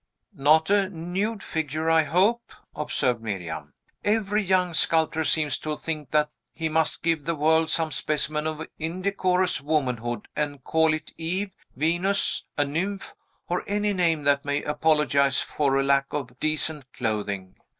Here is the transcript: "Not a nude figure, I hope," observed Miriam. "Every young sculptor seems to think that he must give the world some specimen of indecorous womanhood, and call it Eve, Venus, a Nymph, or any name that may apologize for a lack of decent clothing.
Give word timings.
"Not 0.33 0.71
a 0.71 0.89
nude 0.89 1.43
figure, 1.43 1.87
I 1.87 2.01
hope," 2.05 2.51
observed 2.75 3.21
Miriam. 3.21 3.75
"Every 4.03 4.41
young 4.41 4.73
sculptor 4.73 5.23
seems 5.23 5.59
to 5.59 5.77
think 5.77 6.09
that 6.09 6.31
he 6.55 6.69
must 6.69 7.03
give 7.03 7.25
the 7.25 7.35
world 7.35 7.69
some 7.69 7.91
specimen 7.91 8.47
of 8.47 8.65
indecorous 8.79 9.61
womanhood, 9.61 10.27
and 10.35 10.63
call 10.63 10.95
it 10.95 11.13
Eve, 11.19 11.51
Venus, 11.75 12.45
a 12.57 12.65
Nymph, 12.65 13.13
or 13.47 13.63
any 13.67 13.93
name 13.93 14.23
that 14.23 14.43
may 14.43 14.63
apologize 14.63 15.39
for 15.39 15.75
a 15.77 15.83
lack 15.83 16.07
of 16.11 16.39
decent 16.39 16.91
clothing. 16.93 17.53